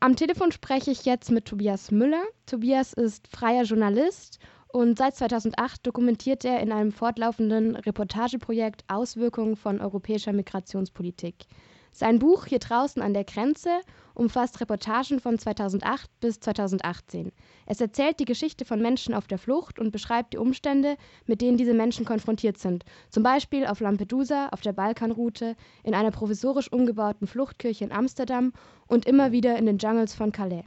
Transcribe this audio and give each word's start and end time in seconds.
Am 0.00 0.14
Telefon 0.14 0.52
spreche 0.52 0.92
ich 0.92 1.04
jetzt 1.06 1.32
mit 1.32 1.46
Tobias 1.46 1.90
Müller. 1.90 2.22
Tobias 2.46 2.92
ist 2.92 3.26
freier 3.26 3.64
Journalist 3.64 4.38
und 4.68 4.96
seit 4.96 5.16
2008 5.16 5.84
dokumentiert 5.84 6.44
er 6.44 6.60
in 6.60 6.70
einem 6.70 6.92
fortlaufenden 6.92 7.74
Reportageprojekt 7.74 8.84
Auswirkungen 8.86 9.56
von 9.56 9.80
europäischer 9.80 10.32
Migrationspolitik. 10.32 11.46
Sein 11.90 12.20
Buch 12.20 12.46
Hier 12.46 12.60
draußen 12.60 13.02
an 13.02 13.12
der 13.12 13.24
Grenze 13.24 13.70
umfasst 14.18 14.60
Reportagen 14.60 15.20
von 15.20 15.38
2008 15.38 16.10
bis 16.20 16.40
2018. 16.40 17.30
Es 17.66 17.80
erzählt 17.80 18.18
die 18.18 18.24
Geschichte 18.24 18.64
von 18.64 18.82
Menschen 18.82 19.14
auf 19.14 19.28
der 19.28 19.38
Flucht 19.38 19.78
und 19.78 19.92
beschreibt 19.92 20.32
die 20.32 20.38
Umstände, 20.38 20.96
mit 21.26 21.40
denen 21.40 21.56
diese 21.56 21.72
Menschen 21.72 22.04
konfrontiert 22.04 22.58
sind. 22.58 22.84
Zum 23.10 23.22
Beispiel 23.22 23.64
auf 23.64 23.80
Lampedusa, 23.80 24.48
auf 24.48 24.60
der 24.60 24.72
Balkanroute, 24.72 25.54
in 25.84 25.94
einer 25.94 26.10
provisorisch 26.10 26.70
umgebauten 26.72 27.28
Fluchtkirche 27.28 27.84
in 27.84 27.92
Amsterdam 27.92 28.52
und 28.88 29.06
immer 29.06 29.30
wieder 29.30 29.56
in 29.56 29.66
den 29.66 29.78
Jungles 29.78 30.14
von 30.14 30.32
Calais. 30.32 30.64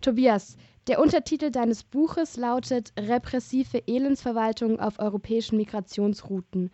Tobias, 0.00 0.56
der 0.88 1.00
Untertitel 1.00 1.50
deines 1.50 1.84
Buches 1.84 2.36
lautet 2.36 2.92
Repressive 2.98 3.86
Elendsverwaltung 3.86 4.80
auf 4.80 4.98
europäischen 4.98 5.56
Migrationsrouten. 5.56 6.70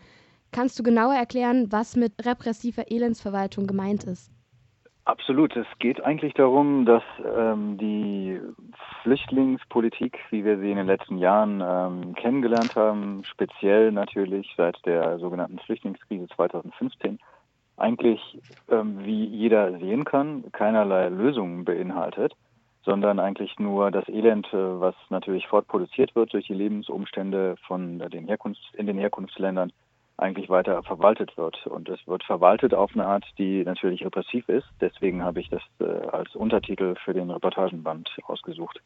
Kannst 0.51 0.78
du 0.78 0.83
genauer 0.83 1.14
erklären, 1.14 1.70
was 1.70 1.95
mit 1.95 2.14
repressiver 2.25 2.91
Elendsverwaltung 2.91 3.67
gemeint 3.67 4.05
ist? 4.05 4.33
Absolut. 5.05 5.57
Es 5.57 5.67
geht 5.79 6.05
eigentlich 6.05 6.35
darum, 6.35 6.85
dass 6.85 7.03
ähm, 7.25 7.79
die 7.79 8.39
Flüchtlingspolitik, 9.03 10.19
wie 10.31 10.45
wir 10.45 10.59
sie 10.59 10.71
in 10.71 10.77
den 10.77 10.87
letzten 10.87 11.19
Jahren 11.19 11.63
ähm, 11.65 12.15
kennengelernt 12.15 12.77
haben, 12.77 13.25
speziell 13.25 13.93
natürlich 13.93 14.53
seit 14.57 14.77
der 14.85 15.19
sogenannten 15.19 15.59
Flüchtlingskrise 15.61 16.29
2015, 16.37 17.19
eigentlich, 17.79 18.21
ähm, 18.69 18.99
wie 19.05 19.25
jeder 19.25 19.79
sehen 19.79 20.05
kann, 20.05 20.45
keinerlei 20.53 21.09
Lösungen 21.09 21.65
beinhaltet, 21.65 22.35
sondern 22.85 23.19
eigentlich 23.19 23.59
nur 23.59 23.91
das 23.91 24.07
Elend, 24.09 24.47
äh, 24.53 24.81
was 24.81 24.95
natürlich 25.09 25.47
fortproduziert 25.48 26.14
wird 26.14 26.35
durch 26.35 26.47
die 26.47 26.55
Lebensumstände 26.55 27.57
von 27.67 27.98
den 27.98 28.27
Herkunfts-, 28.29 28.75
in 28.75 28.87
den 28.87 28.98
Herkunftsländern 28.98 29.73
eigentlich 30.21 30.49
weiter 30.49 30.83
verwaltet 30.83 31.37
wird. 31.37 31.67
Und 31.67 31.89
es 31.89 32.07
wird 32.07 32.23
verwaltet 32.25 32.75
auf 32.75 32.93
eine 32.95 33.07
Art, 33.07 33.25
die 33.39 33.65
natürlich 33.65 34.05
repressiv 34.05 34.49
ist. 34.49 34.67
Deswegen 34.81 35.23
habe 35.23 35.41
ich 35.41 35.49
das 35.49 35.63
äh, 35.81 35.85
als 35.85 36.35
Untertitel 36.35 36.95
für 37.05 37.15
den 37.15 37.31
Reportagenband 37.31 38.11
ausgesucht. 38.25 38.81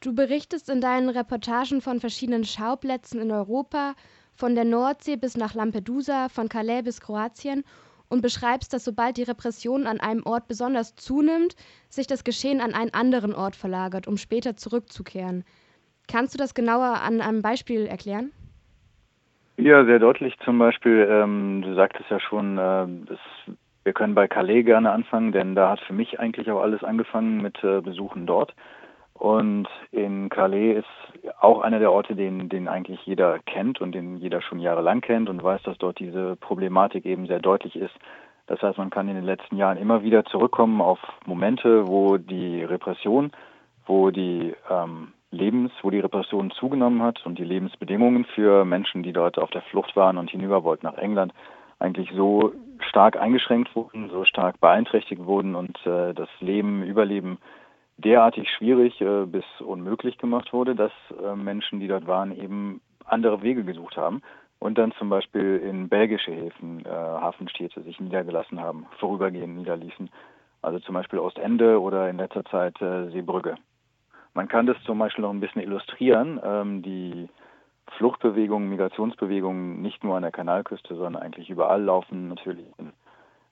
Du 0.00 0.14
berichtest 0.14 0.70
in 0.70 0.80
deinen 0.80 1.10
Reportagen 1.10 1.82
von 1.82 2.00
verschiedenen 2.00 2.44
Schauplätzen 2.44 3.20
in 3.20 3.30
Europa, 3.30 3.94
von 4.34 4.54
der 4.54 4.64
Nordsee 4.64 5.16
bis 5.16 5.36
nach 5.36 5.54
Lampedusa, 5.54 6.28
von 6.30 6.48
Calais 6.48 6.82
bis 6.82 7.00
Kroatien 7.00 7.64
und 8.08 8.22
beschreibst, 8.22 8.72
dass 8.72 8.84
sobald 8.84 9.18
die 9.18 9.24
Repression 9.24 9.86
an 9.86 10.00
einem 10.00 10.24
Ort 10.24 10.48
besonders 10.48 10.94
zunimmt, 10.96 11.54
sich 11.90 12.06
das 12.06 12.24
Geschehen 12.24 12.60
an 12.60 12.74
einen 12.74 12.94
anderen 12.94 13.34
Ort 13.34 13.56
verlagert, 13.56 14.08
um 14.08 14.16
später 14.16 14.56
zurückzukehren. 14.56 15.44
Kannst 16.08 16.34
du 16.34 16.38
das 16.38 16.54
genauer 16.54 17.02
an 17.02 17.20
einem 17.20 17.42
Beispiel 17.42 17.86
erklären? 17.86 18.32
Ja, 19.62 19.84
sehr 19.84 19.98
deutlich 19.98 20.38
zum 20.38 20.58
Beispiel. 20.58 21.06
Ähm, 21.10 21.60
du 21.60 21.74
sagtest 21.74 22.08
ja 22.08 22.18
schon, 22.18 22.56
äh, 22.56 22.86
das, 23.06 23.18
wir 23.84 23.92
können 23.92 24.14
bei 24.14 24.26
Calais 24.26 24.62
gerne 24.62 24.90
anfangen, 24.90 25.32
denn 25.32 25.54
da 25.54 25.68
hat 25.68 25.80
für 25.80 25.92
mich 25.92 26.18
eigentlich 26.18 26.50
auch 26.50 26.62
alles 26.62 26.82
angefangen 26.82 27.42
mit 27.42 27.62
äh, 27.62 27.82
Besuchen 27.82 28.24
dort. 28.24 28.54
Und 29.12 29.68
in 29.92 30.30
Calais 30.30 30.78
ist 30.78 31.34
auch 31.40 31.60
einer 31.60 31.78
der 31.78 31.92
Orte, 31.92 32.16
den, 32.16 32.48
den 32.48 32.68
eigentlich 32.68 33.04
jeder 33.04 33.38
kennt 33.40 33.82
und 33.82 33.92
den 33.92 34.16
jeder 34.16 34.40
schon 34.40 34.60
jahrelang 34.60 35.02
kennt 35.02 35.28
und 35.28 35.42
weiß, 35.42 35.62
dass 35.64 35.76
dort 35.76 35.98
diese 35.98 36.36
Problematik 36.36 37.04
eben 37.04 37.26
sehr 37.26 37.40
deutlich 37.40 37.76
ist. 37.76 37.94
Das 38.46 38.62
heißt, 38.62 38.78
man 38.78 38.88
kann 38.88 39.10
in 39.10 39.14
den 39.14 39.24
letzten 39.24 39.58
Jahren 39.58 39.76
immer 39.76 40.02
wieder 40.02 40.24
zurückkommen 40.24 40.80
auf 40.80 41.00
Momente, 41.26 41.86
wo 41.86 42.16
die 42.16 42.64
Repression, 42.64 43.30
wo 43.84 44.10
die 44.10 44.54
ähm, 44.70 45.08
Lebens, 45.30 45.72
wo 45.82 45.90
die 45.90 46.00
Repression 46.00 46.50
zugenommen 46.50 47.02
hat 47.02 47.24
und 47.24 47.38
die 47.38 47.44
Lebensbedingungen 47.44 48.24
für 48.24 48.64
Menschen, 48.64 49.02
die 49.02 49.12
dort 49.12 49.38
auf 49.38 49.50
der 49.50 49.62
Flucht 49.62 49.94
waren 49.94 50.18
und 50.18 50.30
hinüber 50.30 50.64
wollten 50.64 50.86
nach 50.86 50.98
England, 50.98 51.32
eigentlich 51.78 52.10
so 52.14 52.52
stark 52.80 53.16
eingeschränkt 53.16 53.74
wurden, 53.74 54.10
so 54.10 54.24
stark 54.24 54.60
beeinträchtigt 54.60 55.24
wurden 55.24 55.54
und 55.54 55.78
äh, 55.86 56.12
das 56.14 56.28
Leben, 56.40 56.82
Überleben 56.82 57.38
derartig 57.96 58.50
schwierig 58.50 59.00
äh, 59.00 59.26
bis 59.26 59.44
unmöglich 59.60 60.18
gemacht 60.18 60.52
wurde, 60.52 60.74
dass 60.74 60.92
äh, 61.22 61.36
Menschen, 61.36 61.80
die 61.80 61.88
dort 61.88 62.06
waren, 62.06 62.36
eben 62.36 62.80
andere 63.04 63.42
Wege 63.42 63.64
gesucht 63.64 63.96
haben 63.96 64.22
und 64.58 64.78
dann 64.78 64.92
zum 64.92 65.08
Beispiel 65.08 65.56
in 65.56 65.88
belgische 65.88 66.32
Häfen, 66.32 66.84
äh, 66.84 66.88
Hafenstädte 66.88 67.82
sich 67.82 68.00
niedergelassen 68.00 68.60
haben, 68.60 68.86
vorübergehend 68.98 69.56
niederließen. 69.56 70.10
Also 70.62 70.78
zum 70.80 70.94
Beispiel 70.94 71.18
Ostende 71.18 71.80
oder 71.80 72.08
in 72.10 72.18
letzter 72.18 72.44
Zeit 72.44 72.80
äh, 72.82 73.10
Seebrügge. 73.10 73.56
Man 74.34 74.48
kann 74.48 74.66
das 74.66 74.76
zum 74.84 74.98
Beispiel 74.98 75.22
noch 75.22 75.30
ein 75.30 75.40
bisschen 75.40 75.62
illustrieren. 75.62 76.40
Ähm, 76.42 76.82
die 76.82 77.28
Fluchtbewegungen, 77.96 78.68
Migrationsbewegungen 78.68 79.82
nicht 79.82 80.04
nur 80.04 80.16
an 80.16 80.22
der 80.22 80.32
Kanalküste, 80.32 80.94
sondern 80.94 81.22
eigentlich 81.22 81.50
überall 81.50 81.82
laufen 81.82 82.28
natürlich 82.28 82.66
in 82.78 82.92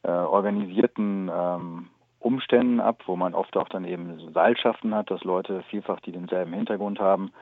äh, 0.04 0.10
organisierten 0.10 1.30
ähm, 1.32 1.88
Umständen 2.20 2.80
ab, 2.80 3.02
wo 3.06 3.16
man 3.16 3.34
oft 3.34 3.56
auch 3.56 3.68
dann 3.68 3.84
eben 3.84 4.32
Seilschaften 4.32 4.94
hat, 4.94 5.10
dass 5.10 5.24
Leute 5.24 5.62
vielfach, 5.70 6.00
die 6.00 6.12
denselben 6.12 6.52
Hintergrund 6.52 7.00
haben, 7.00 7.32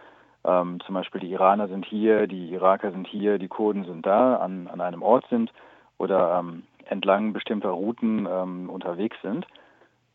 ähm, 0.45 0.81
zum 0.87 0.95
Beispiel 0.95 1.21
die 1.21 1.33
Iraner 1.33 1.69
sind 1.69 1.85
hier, 1.85 2.27
die 2.27 2.53
Iraker 2.53 2.93
sind 2.93 3.07
hier, 3.07 3.39
die 3.39 3.49
Kurden 3.49 3.85
sind 3.85 4.07
da, 4.07 4.37
an, 4.37 4.69
an 4.69 4.81
einem 4.81 5.03
Ort 5.03 5.27
sind 5.29 5.53
oder 5.99 6.39
ähm, 6.39 6.63
entlang 6.85 7.33
bestimmter 7.33 7.71
Routen 7.71 8.29
ähm, 8.31 8.71
unterwegs 8.71 9.17
sind. 9.23 9.47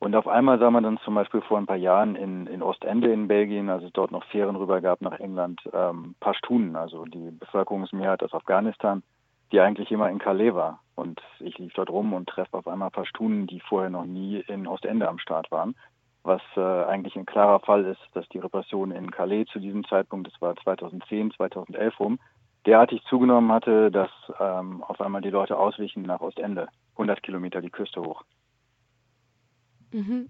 Und 0.02 0.16
auf 0.16 0.28
einmal 0.28 0.58
sah 0.58 0.72
man 0.72 0.84
dann 0.84 0.98
zum 1.06 1.14
Beispiel 1.14 1.42
vor 1.42 1.60
ein 1.60 1.68
paar 1.68 1.76
Jahren 1.76 2.16
in, 2.16 2.48
in 2.48 2.64
Ostende 2.64 3.14
in 3.14 3.28
Belgien, 3.28 3.70
als 3.70 3.84
es 3.84 3.94
dort 3.94 4.10
noch 4.10 4.24
Fähren 4.26 4.56
rüber 4.56 4.82
gab 4.82 5.00
nach 5.02 5.20
England, 5.20 5.62
ähm, 5.74 6.16
Pashtunen, 6.20 6.76
also 6.76 7.06
die 7.06 7.30
Bevölkerungsmehrheit 7.30 8.24
aus 8.24 8.34
Afghanistan, 8.34 9.04
die 9.52 9.60
eigentlich 9.60 9.92
immer 9.92 10.10
in 10.10 10.18
Calais 10.18 10.56
war. 10.56 10.80
Und 10.96 11.22
ich 11.40 11.60
lief 11.60 11.74
dort 11.76 11.92
rum 11.92 12.14
und 12.14 12.28
treffe 12.28 12.58
auf 12.58 12.68
einmal 12.68 12.90
Pashtunen, 12.90 13.46
die 13.46 13.60
vorher 13.60 13.92
noch 13.92 14.06
nie 14.06 14.44
in 14.48 14.66
Ostende 14.66 15.08
am 15.08 15.20
Start 15.20 15.52
waren. 15.52 15.76
Was 16.24 16.42
äh, 16.58 16.62
eigentlich 16.62 17.16
ein 17.16 17.28
klarer 17.28 17.60
Fall 17.60 17.86
ist, 17.86 18.02
dass 18.14 18.28
die 18.30 18.40
Repression 18.40 18.90
in 18.90 19.12
Calais 19.12 19.46
zu 19.54 19.60
diesem 19.60 19.86
Zeitpunkt, 19.86 20.26
das 20.26 20.42
war 20.42 20.56
2010, 20.56 21.30
2011 21.34 22.00
rum, 22.00 22.20
derartig 22.66 23.04
zugenommen 23.04 23.52
hatte, 23.52 23.92
dass 23.92 24.10
ähm, 24.40 24.82
auf 24.82 25.00
einmal 25.00 25.22
die 25.22 25.30
Leute 25.30 25.60
auswichen 25.60 26.02
nach 26.02 26.22
Ostende, 26.22 26.70
100 26.94 27.22
Kilometer 27.22 27.62
die 27.62 27.70
Küste 27.70 28.02
hoch. 28.02 28.24
Mhm. 29.92 30.30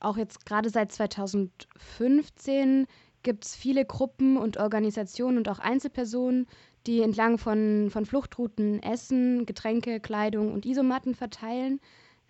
Auch 0.00 0.16
jetzt 0.16 0.46
gerade 0.46 0.70
seit 0.70 0.92
2015 0.92 2.86
gibt 3.22 3.44
es 3.44 3.54
viele 3.54 3.84
Gruppen 3.84 4.36
und 4.36 4.56
Organisationen 4.56 5.38
und 5.38 5.48
auch 5.48 5.58
Einzelpersonen, 5.58 6.46
die 6.86 7.02
entlang 7.02 7.36
von, 7.36 7.90
von 7.90 8.06
Fluchtrouten 8.06 8.82
Essen, 8.82 9.44
Getränke, 9.44 10.00
Kleidung 10.00 10.52
und 10.52 10.64
Isomatten 10.64 11.14
verteilen. 11.14 11.80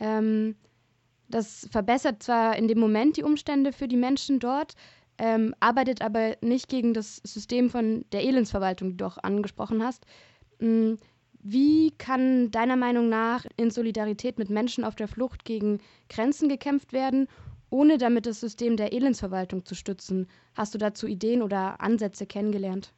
Ähm, 0.00 0.56
das 1.28 1.68
verbessert 1.70 2.22
zwar 2.24 2.56
in 2.56 2.66
dem 2.66 2.80
Moment 2.80 3.16
die 3.16 3.22
Umstände 3.22 3.72
für 3.72 3.86
die 3.86 3.96
Menschen 3.96 4.40
dort, 4.40 4.74
ähm, 5.18 5.54
arbeitet 5.60 6.02
aber 6.02 6.36
nicht 6.40 6.68
gegen 6.68 6.92
das 6.92 7.16
System 7.18 7.70
von 7.70 8.04
der 8.10 8.24
Elendsverwaltung, 8.24 8.90
die 8.90 8.96
du 8.96 9.06
auch 9.06 9.18
angesprochen 9.18 9.84
hast. 9.84 10.06
Mhm. 10.58 10.98
Wie 11.42 11.92
kann 11.96 12.50
deiner 12.50 12.76
Meinung 12.76 13.08
nach 13.08 13.46
in 13.56 13.70
Solidarität 13.70 14.38
mit 14.38 14.50
Menschen 14.50 14.84
auf 14.84 14.94
der 14.94 15.08
Flucht 15.08 15.44
gegen 15.44 15.80
Grenzen 16.10 16.50
gekämpft 16.50 16.92
werden, 16.92 17.28
ohne 17.70 17.96
damit 17.96 18.26
das 18.26 18.40
System 18.40 18.76
der 18.76 18.92
Elendsverwaltung 18.92 19.64
zu 19.64 19.74
stützen? 19.74 20.28
Hast 20.54 20.74
du 20.74 20.78
dazu 20.78 21.06
Ideen 21.06 21.40
oder 21.40 21.80
Ansätze 21.80 22.26
kennengelernt? 22.26 22.92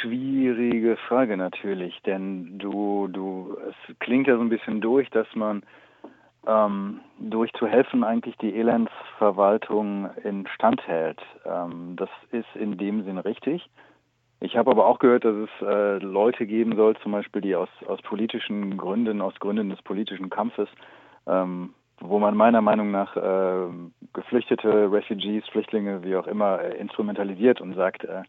Schwierige 0.00 0.96
Frage 1.08 1.36
natürlich, 1.36 2.00
denn 2.06 2.58
du, 2.58 3.08
du, 3.08 3.56
es 3.68 3.98
klingt 3.98 4.26
ja 4.26 4.36
so 4.36 4.42
ein 4.42 4.48
bisschen 4.48 4.80
durch, 4.80 5.10
dass 5.10 5.26
man 5.34 5.62
ähm, 6.46 7.00
durch 7.18 7.52
zu 7.54 7.66
helfen 7.66 8.04
eigentlich 8.04 8.36
die 8.38 8.54
Elendsverwaltung 8.54 10.10
in 10.22 10.46
Stand 10.54 10.86
hält. 10.86 11.20
Ähm, 11.44 11.96
das 11.96 12.10
ist 12.30 12.48
in 12.54 12.78
dem 12.78 13.04
Sinn 13.04 13.18
richtig. 13.18 13.68
Ich 14.44 14.58
habe 14.58 14.70
aber 14.70 14.84
auch 14.84 14.98
gehört, 14.98 15.24
dass 15.24 15.34
es 15.36 15.66
äh, 15.66 15.96
Leute 16.04 16.46
geben 16.46 16.76
soll, 16.76 16.94
zum 16.98 17.12
Beispiel, 17.12 17.40
die 17.40 17.56
aus, 17.56 17.70
aus 17.86 18.02
politischen 18.02 18.76
Gründen, 18.76 19.22
aus 19.22 19.34
Gründen 19.40 19.70
des 19.70 19.80
politischen 19.80 20.28
Kampfes, 20.28 20.68
ähm, 21.26 21.72
wo 21.98 22.18
man 22.18 22.36
meiner 22.36 22.60
Meinung 22.60 22.90
nach 22.90 23.16
äh, 23.16 23.72
Geflüchtete, 24.12 24.92
Refugees, 24.92 25.48
Flüchtlinge, 25.48 26.04
wie 26.04 26.14
auch 26.16 26.26
immer, 26.26 26.60
äh, 26.60 26.76
instrumentalisiert 26.76 27.62
und 27.62 27.74
sagt, 27.74 28.04
äh, 28.04 28.22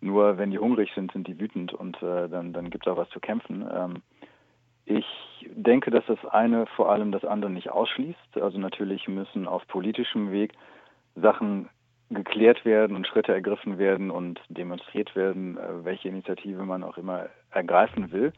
nur 0.00 0.38
wenn 0.38 0.52
die 0.52 0.58
hungrig 0.58 0.90
sind, 0.94 1.12
sind 1.12 1.28
die 1.28 1.38
wütend 1.38 1.74
und 1.74 2.02
äh, 2.02 2.30
dann, 2.30 2.54
dann 2.54 2.70
gibt 2.70 2.86
es 2.86 2.90
auch 2.90 2.96
was 2.96 3.10
zu 3.10 3.20
kämpfen. 3.20 3.68
Ähm, 3.70 3.96
ich 4.86 5.04
denke, 5.50 5.90
dass 5.90 6.06
das 6.06 6.24
eine 6.30 6.64
vor 6.64 6.90
allem 6.90 7.12
das 7.12 7.26
andere 7.26 7.50
nicht 7.50 7.70
ausschließt. 7.70 8.40
Also 8.40 8.58
natürlich 8.58 9.06
müssen 9.06 9.46
auf 9.46 9.68
politischem 9.68 10.32
Weg 10.32 10.54
Sachen 11.14 11.68
geklärt 12.10 12.64
werden 12.64 12.96
und 12.96 13.06
Schritte 13.06 13.32
ergriffen 13.32 13.78
werden 13.78 14.10
und 14.10 14.40
demonstriert 14.48 15.14
werden, 15.14 15.58
äh, 15.58 15.84
welche 15.84 16.08
Initiative 16.08 16.64
man 16.64 16.82
auch 16.82 16.96
immer 16.98 17.26
ergreifen 17.50 18.12
will. 18.12 18.32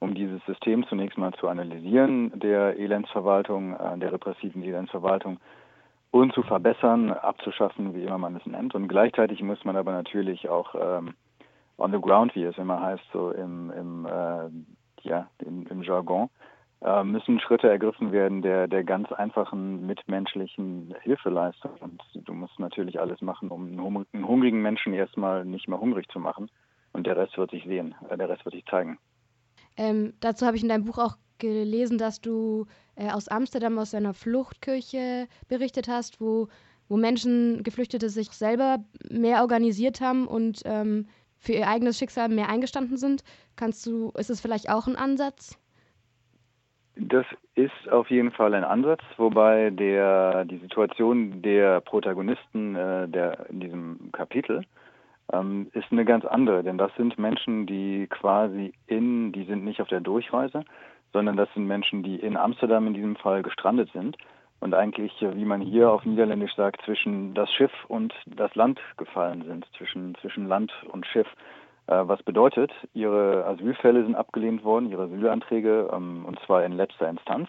um 0.00 0.14
dieses 0.14 0.42
System 0.46 0.86
zunächst 0.88 1.18
mal 1.18 1.32
zu 1.34 1.46
analysieren, 1.46 2.32
der 2.40 2.78
Elendsverwaltung, 2.78 3.74
äh, 3.74 3.98
der 3.98 4.12
repressiven 4.12 4.62
Elendsverwaltung 4.62 5.38
und 6.10 6.32
zu 6.32 6.42
verbessern, 6.42 7.12
abzuschaffen, 7.12 7.94
wie 7.94 8.04
immer 8.04 8.18
man 8.18 8.34
es 8.34 8.46
nennt. 8.46 8.74
Und 8.74 8.88
gleichzeitig 8.88 9.42
muss 9.42 9.64
man 9.64 9.76
aber 9.76 9.92
natürlich 9.92 10.48
auch 10.48 10.74
ähm, 10.74 11.14
on 11.78 11.92
the 11.92 12.00
ground, 12.00 12.34
wie 12.34 12.44
es 12.44 12.58
immer 12.58 12.80
heißt, 12.80 13.04
so 13.12 13.30
im, 13.30 13.70
im, 13.70 14.06
äh, 14.06 15.06
ja, 15.06 15.28
im, 15.38 15.66
im 15.68 15.82
Jargon, 15.82 16.30
müssen 17.04 17.40
Schritte 17.40 17.68
ergriffen 17.68 18.10
werden 18.10 18.40
der, 18.40 18.66
der 18.66 18.84
ganz 18.84 19.12
einfachen 19.12 19.86
mitmenschlichen 19.86 20.94
Hilfeleistung. 21.02 21.72
Und 21.80 22.02
du 22.14 22.32
musst 22.32 22.58
natürlich 22.58 22.98
alles 22.98 23.20
machen, 23.20 23.50
um 23.50 23.66
einen, 23.66 24.06
einen 24.12 24.26
hungrigen 24.26 24.62
Menschen 24.62 24.94
erstmal 24.94 25.44
nicht 25.44 25.68
mehr 25.68 25.78
hungrig 25.78 26.10
zu 26.10 26.18
machen. 26.18 26.50
Und 26.92 27.06
der 27.06 27.16
Rest 27.16 27.36
wird 27.36 27.50
sich 27.50 27.64
sehen, 27.64 27.94
äh, 28.08 28.16
der 28.16 28.28
Rest 28.28 28.44
wird 28.44 28.54
sich 28.54 28.64
zeigen. 28.66 28.98
Ähm, 29.76 30.14
dazu 30.20 30.46
habe 30.46 30.56
ich 30.56 30.62
in 30.62 30.68
deinem 30.68 30.84
Buch 30.84 30.98
auch 30.98 31.16
gelesen, 31.38 31.98
dass 31.98 32.20
du 32.20 32.66
äh, 32.96 33.10
aus 33.10 33.28
Amsterdam 33.28 33.78
aus 33.78 33.94
einer 33.94 34.14
Fluchtkirche 34.14 35.28
berichtet 35.48 35.88
hast, 35.88 36.20
wo, 36.20 36.48
wo 36.88 36.96
Menschen, 36.96 37.62
Geflüchtete 37.62 38.08
sich 38.08 38.30
selber 38.30 38.78
mehr 39.10 39.42
organisiert 39.42 40.00
haben 40.00 40.26
und 40.26 40.62
ähm, 40.64 41.08
für 41.38 41.52
ihr 41.52 41.68
eigenes 41.68 41.98
Schicksal 41.98 42.28
mehr 42.28 42.48
eingestanden 42.48 42.96
sind. 42.96 43.22
Kannst 43.56 43.86
du, 43.86 44.10
ist 44.16 44.30
es 44.30 44.40
vielleicht 44.40 44.68
auch 44.68 44.86
ein 44.86 44.96
Ansatz? 44.96 45.59
Das 47.02 47.24
ist 47.54 47.90
auf 47.90 48.10
jeden 48.10 48.30
Fall 48.30 48.52
ein 48.52 48.62
Ansatz, 48.62 49.00
wobei 49.16 49.70
der, 49.70 50.44
die 50.44 50.58
Situation 50.58 51.40
der 51.40 51.80
Protagonisten 51.80 52.76
äh, 52.76 53.08
der, 53.08 53.48
in 53.48 53.60
diesem 53.60 54.12
Kapitel 54.12 54.64
ähm, 55.32 55.68
ist 55.72 55.90
eine 55.90 56.04
ganz 56.04 56.26
andere, 56.26 56.62
denn 56.62 56.76
das 56.76 56.94
sind 56.96 57.18
Menschen, 57.18 57.66
die 57.66 58.06
quasi 58.10 58.74
in, 58.86 59.32
die 59.32 59.44
sind 59.44 59.64
nicht 59.64 59.80
auf 59.80 59.88
der 59.88 60.00
Durchreise, 60.00 60.62
sondern 61.14 61.38
das 61.38 61.48
sind 61.54 61.66
Menschen, 61.66 62.02
die 62.02 62.16
in 62.16 62.36
Amsterdam 62.36 62.86
in 62.86 62.94
diesem 62.94 63.16
Fall 63.16 63.42
gestrandet 63.42 63.90
sind 63.94 64.18
und 64.60 64.74
eigentlich, 64.74 65.12
wie 65.20 65.46
man 65.46 65.62
hier 65.62 65.90
auf 65.90 66.04
Niederländisch 66.04 66.54
sagt, 66.54 66.82
zwischen 66.84 67.32
das 67.32 67.50
Schiff 67.50 67.72
und 67.88 68.12
das 68.26 68.54
Land 68.54 68.78
gefallen 68.98 69.42
sind, 69.46 69.66
zwischen, 69.78 70.14
zwischen 70.16 70.48
Land 70.48 70.70
und 70.92 71.06
Schiff. 71.06 71.28
Äh, 71.90 72.06
was 72.06 72.22
bedeutet, 72.22 72.70
ihre 72.94 73.44
Asylfälle 73.46 74.04
sind 74.04 74.14
abgelehnt 74.14 74.62
worden, 74.62 74.90
ihre 74.90 75.02
Asylanträge, 75.04 75.90
ähm, 75.92 76.24
und 76.24 76.38
zwar 76.46 76.64
in 76.64 76.72
letzter 76.72 77.08
Instanz, 77.08 77.48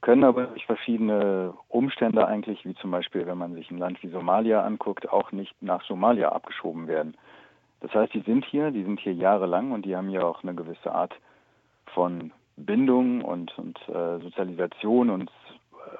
können 0.00 0.24
aber 0.24 0.46
durch 0.46 0.66
verschiedene 0.66 1.54
Umstände 1.68 2.26
eigentlich, 2.26 2.64
wie 2.64 2.74
zum 2.74 2.90
Beispiel, 2.90 3.24
wenn 3.26 3.38
man 3.38 3.54
sich 3.54 3.70
ein 3.70 3.78
Land 3.78 4.02
wie 4.02 4.08
Somalia 4.08 4.64
anguckt, 4.64 5.08
auch 5.08 5.30
nicht 5.30 5.54
nach 5.62 5.84
Somalia 5.84 6.30
abgeschoben 6.30 6.88
werden. 6.88 7.16
Das 7.80 7.94
heißt, 7.94 8.14
die 8.14 8.22
sind 8.22 8.44
hier, 8.44 8.72
die 8.72 8.82
sind 8.82 8.98
hier 8.98 9.12
jahrelang 9.12 9.70
und 9.70 9.86
die 9.86 9.94
haben 9.94 10.10
ja 10.10 10.22
auch 10.22 10.42
eine 10.42 10.54
gewisse 10.54 10.92
Art 10.92 11.14
von 11.94 12.32
Bindung 12.56 13.22
und, 13.22 13.56
und 13.58 13.78
äh, 13.88 14.18
Sozialisation 14.18 15.10
und 15.10 15.30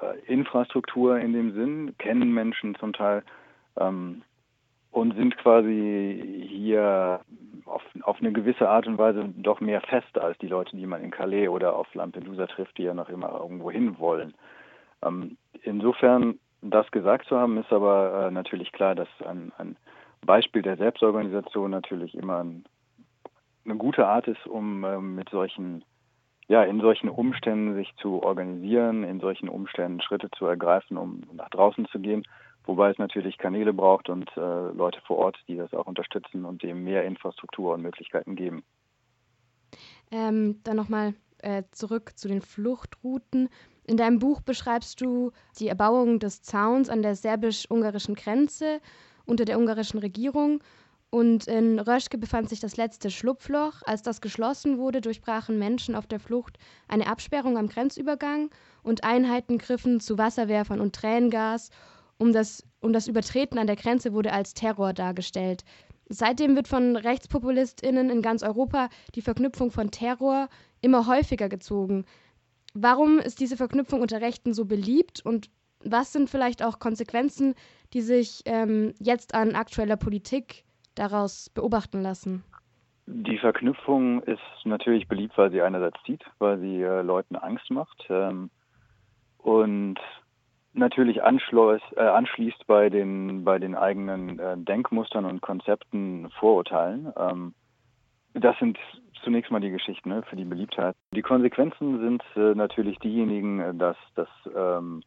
äh, 0.01 0.19
Infrastruktur 0.31 1.17
in 1.17 1.31
dem 1.31 1.53
Sinn, 1.53 1.95
kennen 1.97 2.33
Menschen 2.33 2.75
zum 2.75 2.91
Teil 2.91 3.23
ähm, 3.77 4.23
und 4.91 5.15
sind 5.15 5.37
quasi 5.37 6.47
hier 6.49 7.21
auf, 8.03 8.19
eine 8.19 8.31
gewisse 8.31 8.69
Art 8.69 8.87
und 8.87 8.97
Weise 8.97 9.25
doch 9.37 9.59
mehr 9.59 9.81
fest 9.81 10.17
als 10.17 10.37
die 10.39 10.47
Leute, 10.47 10.75
die 10.75 10.85
man 10.85 11.03
in 11.03 11.11
Calais 11.11 11.47
oder 11.47 11.75
auf 11.75 11.93
Lampedusa 11.93 12.47
trifft, 12.47 12.77
die 12.77 12.83
ja 12.83 12.93
noch 12.93 13.09
immer 13.09 13.31
irgendwo 13.31 13.71
hin 13.71 13.97
wollen. 13.99 14.33
Ähm, 15.03 15.37
insofern 15.63 16.39
das 16.61 16.89
gesagt 16.91 17.27
zu 17.27 17.37
haben, 17.37 17.57
ist 17.57 17.71
aber 17.71 18.27
äh, 18.27 18.31
natürlich 18.31 18.71
klar, 18.71 18.95
dass 18.95 19.07
ein, 19.25 19.51
ein 19.57 19.77
Beispiel 20.25 20.61
der 20.61 20.77
Selbstorganisation 20.77 21.71
natürlich 21.71 22.15
immer 22.15 22.43
ein, 22.43 22.65
eine 23.65 23.75
gute 23.75 24.07
Art 24.07 24.27
ist, 24.27 24.45
um 24.45 24.83
äh, 24.83 24.99
mit 24.99 25.29
solchen 25.29 25.83
ja, 26.49 26.63
in 26.63 26.81
solchen 26.81 27.09
Umständen 27.09 27.75
sich 27.75 27.95
zu 27.97 28.23
organisieren, 28.23 29.03
in 29.03 29.19
solchen 29.19 29.49
Umständen 29.49 30.01
Schritte 30.01 30.31
zu 30.31 30.47
ergreifen, 30.47 30.97
um 30.97 31.21
nach 31.31 31.49
draußen 31.49 31.85
zu 31.85 31.99
gehen. 31.99 32.23
Wobei 32.69 32.91
es 32.91 32.99
natürlich 32.99 33.39
Kanäle 33.39 33.73
braucht 33.73 34.09
und 34.09 34.29
äh, 34.37 34.39
Leute 34.39 35.01
vor 35.01 35.17
Ort, 35.17 35.39
die 35.47 35.55
das 35.55 35.73
auch 35.73 35.87
unterstützen 35.87 36.45
und 36.45 36.61
dem 36.61 36.83
mehr 36.83 37.03
Infrastruktur 37.03 37.73
und 37.73 37.81
Möglichkeiten 37.81 38.35
geben. 38.35 38.63
Ähm, 40.11 40.59
dann 40.63 40.75
nochmal 40.75 41.15
äh, 41.39 41.63
zurück 41.71 42.11
zu 42.15 42.27
den 42.27 42.41
Fluchtrouten. 42.41 43.49
In 43.87 43.97
deinem 43.97 44.19
Buch 44.19 44.41
beschreibst 44.41 45.01
du 45.01 45.31
die 45.57 45.67
Erbauung 45.67 46.19
des 46.19 46.43
Zauns 46.43 46.89
an 46.89 47.01
der 47.01 47.15
serbisch-ungarischen 47.15 48.13
Grenze 48.13 48.81
unter 49.25 49.45
der 49.45 49.57
ungarischen 49.57 49.99
Regierung 49.99 50.61
und 51.09 51.47
in 51.47 51.79
Röschke 51.79 52.19
befand 52.19 52.49
sich 52.49 52.59
das 52.59 52.77
letzte 52.77 53.09
Schlupfloch. 53.09 53.81
Als 53.85 54.03
das 54.03 54.21
geschlossen 54.21 54.77
wurde, 54.77 55.01
durchbrachen 55.01 55.57
Menschen 55.57 55.95
auf 55.95 56.05
der 56.05 56.19
Flucht 56.19 56.59
eine 56.87 57.07
Absperrung 57.07 57.57
am 57.57 57.67
Grenzübergang 57.67 58.51
und 58.83 59.03
Einheiten 59.03 59.57
griffen 59.57 59.99
zu 59.99 60.19
Wasserwerfern 60.19 60.79
und 60.79 60.93
Tränengas. 60.93 61.71
Um 62.19 62.31
das, 62.33 62.63
um 62.81 62.93
das 62.93 63.07
Übertreten 63.07 63.57
an 63.57 63.65
der 63.65 63.75
Grenze 63.75 64.13
wurde 64.13 64.31
als 64.31 64.53
Terror 64.53 64.93
dargestellt. 64.93 65.63
Seitdem 66.09 66.55
wird 66.55 66.67
von 66.67 66.95
RechtspopulistInnen 66.95 68.09
in 68.09 68.21
ganz 68.21 68.43
Europa 68.43 68.89
die 69.15 69.21
Verknüpfung 69.21 69.71
von 69.71 69.89
Terror 69.89 70.49
immer 70.81 71.07
häufiger 71.07 71.49
gezogen. 71.49 72.05
Warum 72.73 73.19
ist 73.19 73.39
diese 73.39 73.57
Verknüpfung 73.57 74.01
unter 74.01 74.21
Rechten 74.21 74.53
so 74.53 74.65
beliebt 74.65 75.25
und 75.25 75.49
was 75.83 76.11
sind 76.11 76.29
vielleicht 76.29 76.63
auch 76.63 76.79
Konsequenzen, 76.79 77.55
die 77.93 78.01
sich 78.01 78.41
ähm, 78.45 78.93
jetzt 78.99 79.33
an 79.33 79.55
aktueller 79.55 79.97
Politik 79.97 80.65
daraus 80.95 81.49
beobachten 81.49 82.01
lassen? 82.01 82.43
Die 83.05 83.37
Verknüpfung 83.37 84.21
ist 84.23 84.41
natürlich 84.65 85.07
beliebt, 85.07 85.37
weil 85.37 85.51
sie 85.51 85.61
einerseits 85.61 85.97
zieht, 86.05 86.23
weil 86.37 86.59
sie 86.59 86.81
äh, 86.81 87.01
Leuten 87.01 87.35
Angst 87.37 87.71
macht 87.71 88.05
ähm, 88.09 88.51
und 89.39 89.97
natürlich 90.73 91.23
anschließt, 91.23 91.97
äh, 91.97 92.01
anschließt 92.01 92.67
bei 92.67 92.89
den 92.89 93.43
bei 93.43 93.59
den 93.59 93.75
eigenen 93.75 94.39
äh, 94.39 94.57
Denkmustern 94.57 95.25
und 95.25 95.41
Konzepten, 95.41 96.29
Vorurteilen. 96.39 97.11
Ähm, 97.17 97.53
das 98.33 98.57
sind 98.59 98.77
zunächst 99.23 99.51
mal 99.51 99.59
die 99.59 99.71
Geschichten 99.71 100.09
ne, 100.09 100.23
für 100.23 100.35
die 100.35 100.45
Beliebtheit. 100.45 100.95
Die 101.13 101.21
Konsequenzen 101.21 101.99
sind 101.99 102.23
äh, 102.35 102.55
natürlich 102.55 102.99
diejenigen, 102.99 103.59
äh, 103.59 103.73
dass 103.73 103.97
das 104.15 104.29
ähm, 104.55 105.03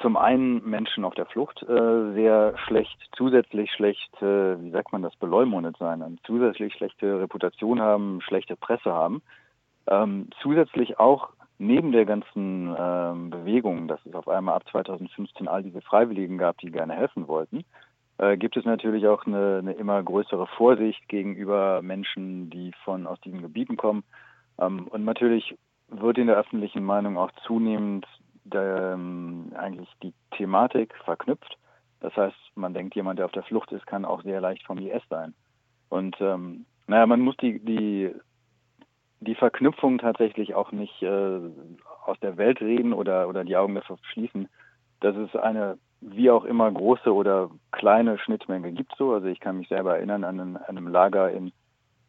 zum 0.00 0.16
einen 0.16 0.68
Menschen 0.68 1.04
auf 1.04 1.14
der 1.14 1.26
Flucht 1.26 1.62
äh, 1.62 2.12
sehr 2.12 2.54
schlecht, 2.66 2.96
zusätzlich 3.16 3.70
schlecht, 3.72 4.14
äh, 4.20 4.60
wie 4.60 4.70
sagt 4.70 4.92
man 4.92 5.02
das, 5.02 5.14
beleumundet 5.16 5.76
sein, 5.78 6.02
eine 6.02 6.16
zusätzlich 6.24 6.74
schlechte 6.74 7.20
Reputation 7.20 7.80
haben, 7.80 8.20
schlechte 8.20 8.56
Presse 8.56 8.92
haben. 8.92 9.22
Ähm, 9.88 10.28
zusätzlich 10.42 10.98
auch 10.98 11.30
neben 11.58 11.92
der 11.92 12.04
ganzen 12.04 12.74
ähm, 12.78 13.30
Bewegung, 13.30 13.88
dass 13.88 14.04
es 14.04 14.14
auf 14.14 14.28
einmal 14.28 14.56
ab 14.56 14.64
2015 14.70 15.48
all 15.48 15.62
diese 15.62 15.80
Freiwilligen 15.80 16.38
gab, 16.38 16.58
die 16.58 16.70
gerne 16.70 16.94
helfen 16.94 17.28
wollten, 17.28 17.64
äh, 18.18 18.36
gibt 18.36 18.56
es 18.56 18.64
natürlich 18.64 19.06
auch 19.06 19.26
eine, 19.26 19.58
eine, 19.58 19.72
immer 19.72 20.02
größere 20.02 20.46
Vorsicht 20.46 21.08
gegenüber 21.08 21.82
Menschen, 21.82 22.50
die 22.50 22.72
von 22.84 23.06
aus 23.06 23.20
diesen 23.20 23.42
Gebieten 23.42 23.76
kommen. 23.76 24.04
Ähm, 24.58 24.86
und 24.88 25.04
natürlich 25.04 25.56
wird 25.88 26.18
in 26.18 26.26
der 26.26 26.36
öffentlichen 26.36 26.84
Meinung 26.84 27.18
auch 27.18 27.30
zunehmend 27.46 28.06
ähm, 28.54 29.52
eigentlich 29.56 29.88
die 30.02 30.14
Thematik 30.32 30.94
verknüpft. 31.04 31.58
Das 32.00 32.16
heißt, 32.16 32.36
man 32.54 32.74
denkt, 32.74 32.94
jemand, 32.94 33.18
der 33.18 33.26
auf 33.26 33.32
der 33.32 33.42
Flucht 33.42 33.72
ist, 33.72 33.86
kann 33.86 34.04
auch 34.04 34.22
sehr 34.22 34.40
leicht 34.40 34.64
vom 34.64 34.78
IS 34.78 35.02
sein. 35.08 35.34
Und 35.88 36.16
ähm, 36.20 36.66
naja, 36.86 37.06
man 37.06 37.20
muss 37.20 37.36
die, 37.38 37.58
die, 37.58 38.12
die 39.20 39.34
Verknüpfung 39.34 39.98
tatsächlich 39.98 40.54
auch 40.54 40.72
nicht 40.72 41.02
äh, 41.02 41.40
aus 42.04 42.18
der 42.20 42.36
Welt 42.36 42.60
reden 42.60 42.92
oder, 42.92 43.28
oder 43.28 43.44
die 43.44 43.56
Augen 43.56 43.74
dafür 43.74 43.96
schließen, 44.12 44.48
dass 45.00 45.16
es 45.16 45.34
eine 45.36 45.78
wie 46.00 46.30
auch 46.30 46.44
immer 46.44 46.70
große 46.70 47.12
oder 47.12 47.50
kleine 47.72 48.18
Schnittmenge 48.18 48.72
gibt 48.72 48.92
so. 48.98 49.14
Also 49.14 49.28
ich 49.28 49.40
kann 49.40 49.56
mich 49.58 49.68
selber 49.68 49.96
erinnern 49.96 50.24
an, 50.24 50.40
an 50.40 50.56
einem 50.66 50.88
Lager 50.88 51.30
in 51.30 51.52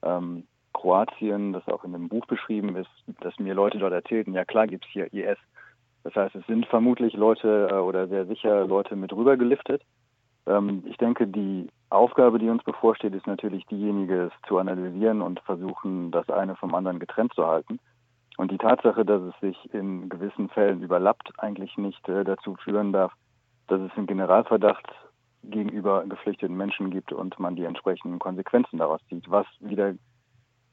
ähm, 0.03 0.45
Kroatien, 0.73 1.53
das 1.53 1.67
auch 1.67 1.83
in 1.83 1.93
dem 1.93 2.09
Buch 2.09 2.25
beschrieben 2.25 2.75
ist, 2.75 2.89
dass 3.21 3.39
mir 3.39 3.53
Leute 3.53 3.79
dort 3.79 3.93
erzählten, 3.93 4.33
ja 4.33 4.45
klar 4.45 4.67
gibt 4.67 4.85
es 4.85 4.91
hier 4.91 5.11
IS, 5.13 5.37
das 6.07 6.15
heißt, 6.15 6.35
es 6.35 6.45
sind 6.47 6.65
vermutlich 6.67 7.13
Leute 7.15 7.67
äh, 7.69 7.75
oder 7.75 8.07
sehr 8.07 8.25
sicher 8.27 8.65
Leute 8.65 8.95
mit 8.95 9.11
rüber 9.11 9.35
geliftet. 9.35 9.81
Ähm, 10.47 10.83
ich 10.85 10.97
denke, 10.97 11.27
die 11.27 11.67
Aufgabe, 11.89 12.39
die 12.39 12.49
uns 12.49 12.63
bevorsteht, 12.63 13.13
ist 13.13 13.27
natürlich 13.27 13.65
diejenige, 13.65 14.25
es 14.25 14.47
zu 14.47 14.57
analysieren 14.57 15.21
und 15.21 15.39
versuchen, 15.41 16.11
das 16.11 16.29
eine 16.29 16.55
vom 16.55 16.73
anderen 16.73 16.99
getrennt 16.99 17.33
zu 17.33 17.45
halten. 17.45 17.79
Und 18.37 18.51
die 18.51 18.57
Tatsache, 18.57 19.03
dass 19.03 19.21
es 19.21 19.39
sich 19.41 19.73
in 19.73 20.09
gewissen 20.09 20.49
Fällen 20.49 20.81
überlappt, 20.81 21.31
eigentlich 21.39 21.75
nicht 21.77 22.07
äh, 22.07 22.23
dazu 22.23 22.55
führen 22.55 22.93
darf, 22.93 23.13
dass 23.67 23.81
es 23.81 23.91
einen 23.97 24.07
Generalverdacht 24.07 24.87
gegenüber 25.43 26.05
geflüchteten 26.05 26.55
Menschen 26.55 26.91
gibt 26.91 27.13
und 27.13 27.39
man 27.39 27.55
die 27.55 27.63
entsprechenden 27.63 28.19
Konsequenzen 28.19 28.77
daraus 28.77 29.01
zieht, 29.09 29.29
was 29.29 29.45
wieder 29.59 29.93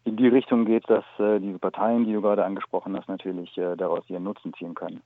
in 0.05 0.17
die 0.17 0.29
Richtung 0.29 0.67
geht, 0.67 0.89
dass 0.91 1.05
äh, 1.19 1.41
diese 1.41 1.59
Parteien, 1.59 2.05
die 2.05 2.13
du 2.13 2.21
gerade 2.21 2.45
angesprochen 2.45 2.97
hast, 2.97 3.09
natürlich 3.09 3.57
äh, 3.57 3.77
daraus 3.77 4.09
ihren 4.11 4.25
Nutzen 4.25 4.53
ziehen 4.55 4.75
können 4.75 5.01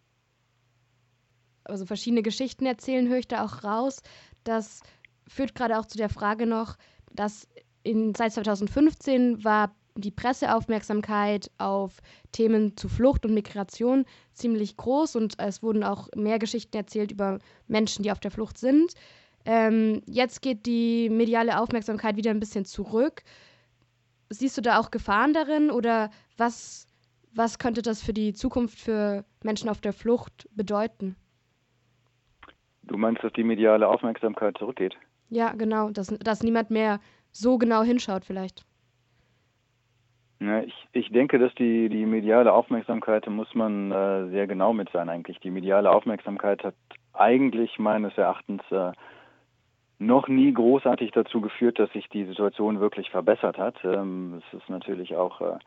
also 1.69 1.87
verschiedene 1.87 2.23
Geschichten 2.23 2.67
erzählen, 2.67 3.09
höre 3.09 3.19
ich 3.19 3.29
da 3.29 3.45
auch 3.45 3.65
raus. 3.65 4.03
Das 4.45 4.81
führt 5.27 5.55
gerade 5.55 5.79
auch 5.79 5.87
zu 5.87 5.99
der 5.99 6.09
Frage 6.09 6.47
noch, 6.47 6.77
dass 7.13 7.47
in, 7.83 8.15
seit 8.15 8.33
2015 8.33 9.45
war 9.45 9.75
die 9.95 10.11
Presseaufmerksamkeit 10.11 11.51
auf 11.59 12.01
Themen 12.33 12.77
zu 12.77 12.89
Flucht 12.89 13.25
und 13.25 13.35
Migration 13.35 14.05
ziemlich 14.33 14.77
groß 14.77 15.17
und 15.17 15.39
es 15.39 15.63
wurden 15.63 15.83
auch 15.83 16.09
mehr 16.15 16.39
Geschichten 16.39 16.77
erzählt 16.77 17.11
über 17.11 17.39
Menschen, 17.67 18.05
die 18.05 18.13
auf 18.13 18.21
der 18.21 18.31
Flucht 18.31 18.59
sind. 18.59 18.95
Ähm, 19.45 20.03
jetzt 20.07 20.43
geht 20.43 20.67
die 20.67 21.09
mediale 21.11 21.61
Aufmerksamkeit 21.61 22.17
wieder 22.17 22.31
ein 22.31 22.41
bisschen 22.41 22.65
zurück. 22.65 23.23
Siehst 24.31 24.57
du 24.57 24.61
da 24.61 24.79
auch 24.79 24.91
Gefahren 24.91 25.33
darin 25.33 25.71
oder 25.71 26.11
was, 26.37 26.87
was 27.33 27.59
könnte 27.59 27.83
das 27.83 28.03
für 28.03 28.13
die 28.13 28.35
Zukunft 28.35 28.79
für 28.79 29.25
Menschen 29.43 29.69
auf 29.69 29.81
der 29.81 29.93
Flucht 29.93 30.49
bedeuten? 30.55 31.17
Du 32.89 32.97
meinst, 32.97 33.23
dass 33.23 33.33
die 33.35 33.45
mediale 33.45 33.87
Aufmerksamkeit 33.87 34.57
zurückgeht? 34.59 34.97
Ja, 35.29 35.53
genau, 35.53 35.91
dass, 35.91 36.07
dass 36.07 36.43
niemand 36.43 36.71
mehr 36.71 37.01
so 37.33 37.59
genau 37.59 37.83
hinschaut 37.83 38.25
vielleicht. 38.25 38.65
Ja, 40.41 40.63
ich, 40.63 40.75
ich 40.93 41.11
denke, 41.11 41.39
dass 41.39 41.55
die, 41.57 41.89
die 41.89 42.07
mediale 42.07 42.53
Aufmerksamkeit, 42.53 43.27
da 43.27 43.31
muss 43.31 43.55
man 43.55 43.91
äh, 43.91 44.29
sehr 44.31 44.47
genau 44.47 44.73
mit 44.73 44.89
sein 44.91 45.09
eigentlich. 45.09 45.39
Die 45.41 45.51
mediale 45.51 45.91
Aufmerksamkeit 45.91 46.63
hat 46.65 46.75
eigentlich 47.13 47.79
meines 47.79 48.17
Erachtens 48.17 48.63
äh, 48.71 48.93
noch 49.99 50.29
nie 50.29 50.53
großartig 50.53 51.11
dazu 51.11 51.41
geführt, 51.41 51.79
dass 51.79 51.93
sich 51.93 52.09
die 52.09 52.25
Situation 52.25 52.81
wirklich 52.81 53.11
verbessert 53.11 53.59
hat. 53.59 53.77
Ähm, 53.85 54.41
es 54.47 54.59
ist 54.59 54.71
natürlich 54.71 55.17
auch 55.17 55.41
äh, 55.41 55.59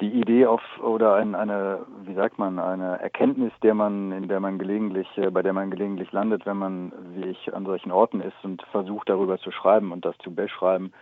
die 0.00 0.12
Idee 0.12 0.46
auf 0.46 0.62
oder 0.80 1.14
ein, 1.14 1.34
eine, 1.34 1.80
wie 2.04 2.14
sagt 2.14 2.38
man, 2.38 2.58
eine 2.58 3.00
Erkenntnis, 3.00 3.52
der 3.62 3.74
man, 3.74 4.12
in 4.12 4.28
der 4.28 4.40
man 4.40 4.58
gelegentlich, 4.58 5.08
äh, 5.16 5.30
bei 5.30 5.42
der 5.42 5.52
man 5.52 5.70
gelegentlich 5.70 6.12
landet, 6.12 6.46
wenn 6.46 6.56
man, 6.56 6.92
wie 7.14 7.26
ich, 7.26 7.52
an 7.52 7.66
solchen 7.66 7.90
Orten 7.90 8.20
ist 8.20 8.36
und 8.44 8.62
versucht 8.70 9.08
darüber 9.08 9.38
zu 9.38 9.50
schreiben 9.50 9.90
und 9.92 10.04
das 10.04 10.16
zu 10.18 10.32
beschreiben. 10.32 10.92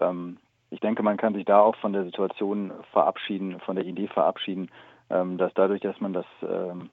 Ähm, 0.00 0.38
ich 0.70 0.80
denke, 0.80 1.02
man 1.02 1.16
kann 1.16 1.34
sich 1.34 1.44
da 1.44 1.60
auch 1.60 1.76
von 1.76 1.92
der 1.92 2.04
Situation 2.04 2.72
verabschieden, 2.92 3.60
von 3.60 3.76
der 3.76 3.84
Idee 3.84 4.08
verabschieden, 4.08 4.70
ähm, 5.10 5.36
dass 5.36 5.52
dadurch, 5.54 5.82
dass 5.82 6.00
man 6.00 6.12
das 6.12 6.26
ähm, 6.42 6.90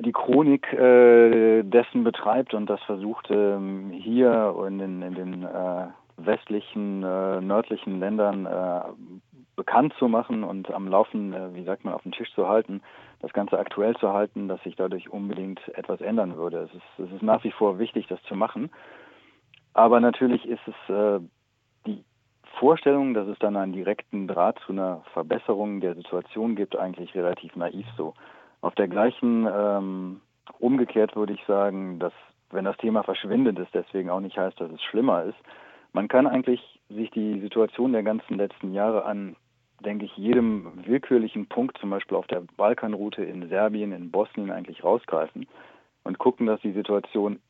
die 0.00 0.12
Chronik 0.12 0.72
äh, 0.72 1.62
dessen 1.62 2.04
betreibt 2.04 2.54
und 2.54 2.68
das 2.70 2.80
versucht 2.82 3.28
ähm, 3.30 3.90
hier 3.90 4.54
in 4.66 4.78
den, 4.78 5.02
in 5.02 5.14
den 5.14 5.42
äh, 5.42 5.88
westlichen, 6.16 7.02
äh, 7.02 7.40
nördlichen 7.40 8.00
Ländern 8.00 8.46
äh, 8.46 8.80
bekannt 9.58 9.92
zu 9.98 10.08
machen 10.08 10.44
und 10.44 10.70
am 10.70 10.86
Laufen, 10.88 11.34
äh, 11.34 11.52
wie 11.52 11.64
sagt 11.64 11.84
man, 11.84 11.92
auf 11.92 12.02
dem 12.02 12.12
Tisch 12.12 12.32
zu 12.32 12.48
halten, 12.48 12.80
das 13.20 13.32
Ganze 13.32 13.58
aktuell 13.58 13.94
zu 13.96 14.12
halten, 14.12 14.48
dass 14.48 14.62
sich 14.62 14.76
dadurch 14.76 15.10
unbedingt 15.10 15.60
etwas 15.76 16.00
ändern 16.00 16.36
würde. 16.36 16.60
Es 16.60 16.74
ist, 16.74 17.06
es 17.06 17.12
ist 17.12 17.22
nach 17.22 17.42
wie 17.44 17.50
vor 17.50 17.78
wichtig, 17.78 18.06
das 18.06 18.22
zu 18.22 18.36
machen. 18.36 18.70
Aber 19.74 20.00
natürlich 20.00 20.46
ist 20.48 20.62
es 20.66 20.94
äh, 20.94 21.20
die 21.86 22.04
Vorstellung, 22.58 23.14
dass 23.14 23.26
es 23.28 23.38
dann 23.40 23.56
einen 23.56 23.72
direkten 23.72 24.28
Draht 24.28 24.58
zu 24.64 24.72
einer 24.72 25.02
Verbesserung 25.12 25.80
der 25.80 25.94
Situation 25.96 26.54
gibt, 26.54 26.76
eigentlich 26.76 27.14
relativ 27.14 27.54
naiv 27.56 27.86
so. 27.96 28.14
Auf 28.60 28.74
der 28.76 28.88
gleichen, 28.88 29.48
ähm, 29.52 30.20
umgekehrt 30.60 31.16
würde 31.16 31.32
ich 31.32 31.44
sagen, 31.46 31.98
dass 31.98 32.12
wenn 32.50 32.64
das 32.64 32.76
Thema 32.78 33.02
verschwindet, 33.02 33.58
es 33.58 33.68
deswegen 33.74 34.08
auch 34.08 34.20
nicht 34.20 34.38
heißt, 34.38 34.58
dass 34.60 34.70
es 34.70 34.82
schlimmer 34.82 35.24
ist. 35.24 35.38
Man 35.92 36.08
kann 36.08 36.26
eigentlich 36.26 36.80
sich 36.88 37.10
die 37.10 37.40
Situation 37.40 37.92
der 37.92 38.02
ganzen 38.02 38.36
letzten 38.36 38.72
Jahre 38.72 39.04
an, 39.04 39.36
denke 39.80 40.06
ich, 40.06 40.16
jedem 40.16 40.84
willkürlichen 40.86 41.46
Punkt, 41.46 41.78
zum 41.78 41.90
Beispiel 41.90 42.16
auf 42.16 42.26
der 42.26 42.42
Balkanroute 42.56 43.22
in 43.22 43.48
Serbien, 43.48 43.92
in 43.92 44.10
Bosnien 44.10 44.50
eigentlich 44.50 44.82
rausgreifen 44.82 45.46
und 46.04 46.18
gucken, 46.18 46.46
dass 46.46 46.60
die 46.60 46.72
Situation 46.72 47.40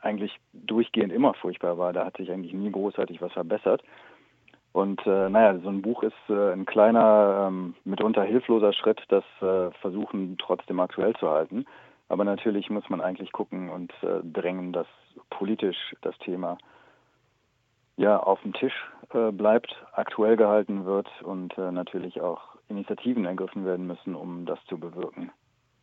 eigentlich 0.00 0.38
durchgehend 0.52 1.12
immer 1.12 1.34
furchtbar 1.34 1.78
war. 1.78 1.92
Da 1.92 2.04
hat 2.04 2.16
sich 2.16 2.30
eigentlich 2.30 2.52
nie 2.52 2.70
großartig 2.70 3.20
was 3.20 3.32
verbessert. 3.32 3.82
Und 4.72 5.00
äh, 5.06 5.30
naja, 5.30 5.58
so 5.60 5.70
ein 5.70 5.80
Buch 5.80 6.02
ist 6.02 6.12
äh, 6.28 6.52
ein 6.52 6.66
kleiner, 6.66 7.46
ähm, 7.48 7.74
mitunter 7.84 8.22
hilfloser 8.24 8.74
Schritt, 8.74 9.02
das 9.08 9.24
äh, 9.40 9.70
Versuchen 9.80 10.36
trotzdem 10.38 10.80
aktuell 10.80 11.14
zu 11.14 11.30
halten. 11.30 11.64
Aber 12.08 12.24
natürlich 12.24 12.68
muss 12.70 12.88
man 12.90 13.00
eigentlich 13.00 13.32
gucken 13.32 13.70
und 13.70 13.92
äh, 14.02 14.20
drängen, 14.22 14.72
dass 14.72 14.86
politisch 15.30 15.96
das 16.02 16.16
Thema 16.18 16.58
ja 17.96 18.18
auf 18.18 18.40
dem 18.42 18.52
Tisch 18.52 18.74
äh, 19.12 19.30
bleibt, 19.32 19.74
aktuell 19.92 20.36
gehalten 20.36 20.84
wird 20.84 21.08
und 21.22 21.56
äh, 21.58 21.72
natürlich 21.72 22.20
auch 22.20 22.56
Initiativen 22.68 23.24
ergriffen 23.24 23.64
werden 23.64 23.86
müssen, 23.86 24.14
um 24.14 24.46
das 24.46 24.58
zu 24.66 24.78
bewirken. 24.78 25.30